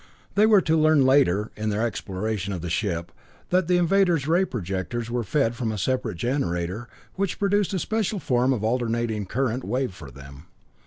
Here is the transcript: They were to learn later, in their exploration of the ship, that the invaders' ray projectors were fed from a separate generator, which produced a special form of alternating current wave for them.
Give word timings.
They 0.33 0.47
were 0.47 0.61
to 0.63 0.75
learn 0.79 1.05
later, 1.05 1.51
in 1.55 1.69
their 1.69 1.85
exploration 1.85 2.53
of 2.53 2.61
the 2.61 2.71
ship, 2.71 3.11
that 3.51 3.67
the 3.67 3.77
invaders' 3.77 4.27
ray 4.27 4.45
projectors 4.45 5.11
were 5.11 5.23
fed 5.23 5.53
from 5.53 5.71
a 5.71 5.77
separate 5.77 6.17
generator, 6.17 6.87
which 7.17 7.37
produced 7.37 7.75
a 7.75 7.77
special 7.77 8.17
form 8.17 8.51
of 8.51 8.63
alternating 8.63 9.27
current 9.27 9.63
wave 9.63 9.93
for 9.93 10.09
them. 10.09 10.47